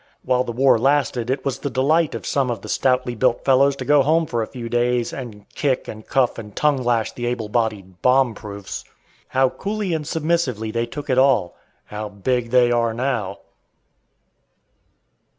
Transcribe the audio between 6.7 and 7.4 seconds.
lash the